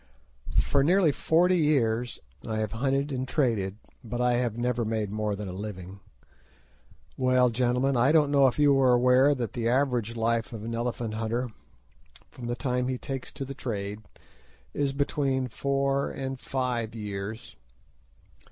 For 0.59 0.83
nearly 0.83 1.11
forty 1.11 1.59
years 1.59 2.19
I 2.47 2.57
have 2.57 2.71
hunted 2.71 3.11
and 3.11 3.27
traded, 3.27 3.77
but 4.03 4.19
I 4.19 4.37
have 4.37 4.57
never 4.57 4.83
made 4.83 5.11
more 5.11 5.35
than 5.35 5.47
a 5.47 5.53
living. 5.53 5.99
Well, 7.17 7.51
gentlemen, 7.51 7.95
I 7.95 8.11
don't 8.11 8.31
know 8.31 8.47
if 8.47 8.57
you 8.57 8.75
are 8.79 8.93
aware 8.95 9.35
that 9.35 9.53
the 9.53 9.69
average 9.69 10.15
life 10.15 10.53
of 10.53 10.63
an 10.63 10.73
elephant 10.73 11.13
hunter 11.13 11.51
from 12.31 12.47
the 12.47 12.55
time 12.55 12.87
he 12.87 12.97
takes 12.97 13.31
to 13.33 13.45
the 13.45 13.53
trade 13.53 14.01
is 14.73 14.91
between 14.91 15.47
four 15.47 16.09
and 16.09 16.39
five 16.39 16.95
years. 16.95 17.55